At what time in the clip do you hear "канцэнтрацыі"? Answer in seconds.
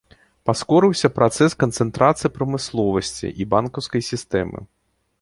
1.65-2.33